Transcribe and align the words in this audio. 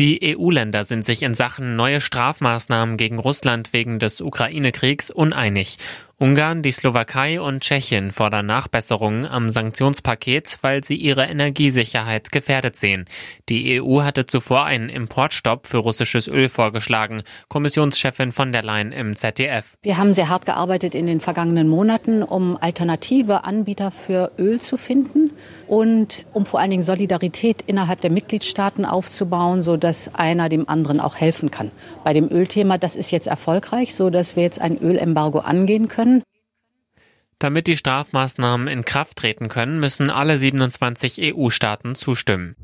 Die 0.00 0.34
EU-Länder 0.34 0.84
sind 0.84 1.04
sich 1.04 1.22
in 1.22 1.34
Sachen 1.34 1.76
neue 1.76 2.00
Strafmaßnahmen 2.00 2.96
gegen 2.96 3.18
Russland 3.18 3.74
wegen 3.74 3.98
des 3.98 4.22
Ukraine-Kriegs 4.22 5.10
uneinig. 5.10 5.76
Ungarn, 6.22 6.60
die 6.62 6.70
Slowakei 6.70 7.40
und 7.40 7.62
Tschechien 7.62 8.12
fordern 8.12 8.44
Nachbesserungen 8.44 9.24
am 9.24 9.48
Sanktionspaket, 9.48 10.58
weil 10.60 10.84
sie 10.84 10.96
ihre 10.96 11.24
Energiesicherheit 11.24 12.30
gefährdet 12.30 12.76
sehen. 12.76 13.06
Die 13.48 13.80
EU 13.80 14.02
hatte 14.02 14.26
zuvor 14.26 14.66
einen 14.66 14.90
Importstopp 14.90 15.66
für 15.66 15.78
russisches 15.78 16.28
Öl 16.28 16.50
vorgeschlagen. 16.50 17.22
Kommissionschefin 17.48 18.32
von 18.32 18.52
der 18.52 18.62
Leyen 18.62 18.92
im 18.92 19.16
ZDF. 19.16 19.78
Wir 19.80 19.96
haben 19.96 20.12
sehr 20.12 20.28
hart 20.28 20.44
gearbeitet 20.44 20.94
in 20.94 21.06
den 21.06 21.20
vergangenen 21.20 21.68
Monaten, 21.68 22.22
um 22.22 22.58
alternative 22.60 23.44
Anbieter 23.44 23.90
für 23.90 24.32
Öl 24.36 24.60
zu 24.60 24.76
finden 24.76 25.30
und 25.68 26.24
um 26.34 26.44
vor 26.44 26.60
allen 26.60 26.70
Dingen 26.70 26.82
Solidarität 26.82 27.62
innerhalb 27.62 28.02
der 28.02 28.12
Mitgliedstaaten 28.12 28.84
aufzubauen, 28.84 29.62
sodass 29.62 29.89
einer 30.14 30.48
dem 30.48 30.68
anderen 30.68 31.00
auch 31.00 31.16
helfen 31.16 31.50
kann. 31.50 31.70
Bei 32.04 32.12
dem 32.12 32.30
Ölthema, 32.30 32.78
das 32.78 32.96
ist 32.96 33.10
jetzt 33.10 33.26
erfolgreich, 33.26 33.94
so 33.94 34.10
dass 34.10 34.36
wir 34.36 34.42
jetzt 34.42 34.60
ein 34.60 34.78
Ölembargo 34.78 35.40
angehen 35.40 35.88
können. 35.88 36.22
Damit 37.38 37.66
die 37.66 37.76
Strafmaßnahmen 37.76 38.68
in 38.68 38.84
Kraft 38.84 39.16
treten 39.16 39.48
können, 39.48 39.80
müssen 39.80 40.10
alle 40.10 40.36
27 40.36 41.34
EU-Staaten 41.34 41.94
zustimmen. 41.94 42.54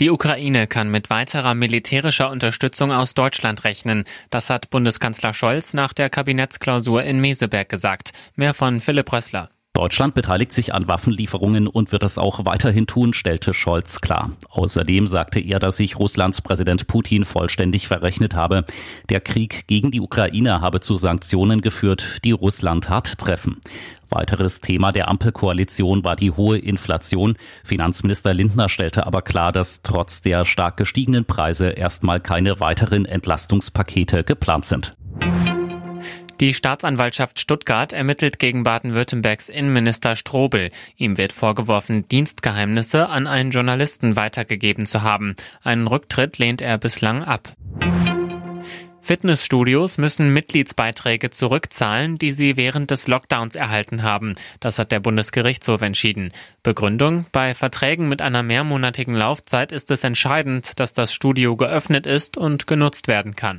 Die 0.00 0.10
Ukraine 0.10 0.66
kann 0.66 0.90
mit 0.90 1.10
weiterer 1.10 1.54
militärischer 1.54 2.30
Unterstützung 2.30 2.92
aus 2.92 3.14
Deutschland 3.14 3.64
rechnen. 3.64 4.04
Das 4.30 4.50
hat 4.50 4.70
Bundeskanzler 4.70 5.34
Scholz 5.34 5.74
nach 5.74 5.92
der 5.92 6.10
Kabinettsklausur 6.10 7.02
in 7.02 7.20
Meseberg 7.20 7.68
gesagt. 7.68 8.12
Mehr 8.34 8.54
von 8.54 8.80
Philipp 8.80 9.12
Rössler. 9.12 9.50
Deutschland 9.82 10.14
beteiligt 10.14 10.52
sich 10.52 10.72
an 10.72 10.86
Waffenlieferungen 10.86 11.66
und 11.66 11.90
wird 11.90 12.04
es 12.04 12.16
auch 12.16 12.44
weiterhin 12.44 12.86
tun, 12.86 13.12
stellte 13.12 13.52
Scholz 13.52 14.00
klar. 14.00 14.30
Außerdem 14.48 15.08
sagte 15.08 15.40
er, 15.40 15.58
dass 15.58 15.78
sich 15.78 15.98
Russlands 15.98 16.40
Präsident 16.40 16.86
Putin 16.86 17.24
vollständig 17.24 17.88
verrechnet 17.88 18.36
habe. 18.36 18.64
Der 19.08 19.20
Krieg 19.20 19.66
gegen 19.66 19.90
die 19.90 20.00
Ukraine 20.00 20.60
habe 20.60 20.78
zu 20.78 20.98
Sanktionen 20.98 21.62
geführt, 21.62 22.20
die 22.22 22.30
Russland 22.30 22.90
hart 22.90 23.18
treffen. 23.18 23.60
Weiteres 24.08 24.60
Thema 24.60 24.92
der 24.92 25.08
Ampelkoalition 25.08 26.04
war 26.04 26.14
die 26.14 26.30
hohe 26.30 26.58
Inflation. 26.58 27.34
Finanzminister 27.64 28.32
Lindner 28.32 28.68
stellte 28.68 29.04
aber 29.04 29.22
klar, 29.22 29.50
dass 29.50 29.82
trotz 29.82 30.20
der 30.20 30.44
stark 30.44 30.76
gestiegenen 30.76 31.24
Preise 31.24 31.70
erstmal 31.70 32.20
keine 32.20 32.60
weiteren 32.60 33.04
Entlastungspakete 33.04 34.22
geplant 34.22 34.64
sind. 34.64 34.92
Die 36.40 36.54
Staatsanwaltschaft 36.54 37.38
Stuttgart 37.38 37.92
ermittelt 37.92 38.38
gegen 38.38 38.64
Baden-Württembergs 38.64 39.48
Innenminister 39.48 40.16
Strobel. 40.16 40.70
Ihm 40.96 41.16
wird 41.18 41.32
vorgeworfen, 41.32 42.08
Dienstgeheimnisse 42.08 43.08
an 43.08 43.26
einen 43.26 43.50
Journalisten 43.50 44.16
weitergegeben 44.16 44.86
zu 44.86 45.02
haben. 45.02 45.36
Einen 45.62 45.86
Rücktritt 45.86 46.38
lehnt 46.38 46.60
er 46.60 46.78
bislang 46.78 47.22
ab. 47.22 47.54
Fitnessstudios 49.04 49.98
müssen 49.98 50.32
Mitgliedsbeiträge 50.32 51.30
zurückzahlen, 51.30 52.18
die 52.18 52.30
sie 52.30 52.56
während 52.56 52.92
des 52.92 53.08
Lockdowns 53.08 53.56
erhalten 53.56 54.04
haben. 54.04 54.36
Das 54.60 54.78
hat 54.78 54.92
der 54.92 55.00
Bundesgerichtshof 55.00 55.82
entschieden. 55.82 56.32
Begründung, 56.62 57.26
bei 57.32 57.54
Verträgen 57.54 58.08
mit 58.08 58.22
einer 58.22 58.44
mehrmonatigen 58.44 59.14
Laufzeit 59.14 59.72
ist 59.72 59.90
es 59.90 60.04
entscheidend, 60.04 60.78
dass 60.78 60.92
das 60.92 61.12
Studio 61.12 61.56
geöffnet 61.56 62.06
ist 62.06 62.36
und 62.36 62.68
genutzt 62.68 63.08
werden 63.08 63.34
kann. 63.34 63.58